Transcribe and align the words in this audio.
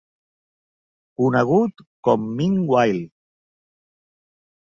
Conegut 1.21 1.83
com 2.07 2.25
"Mean 2.39 2.57
While!" 2.71 2.99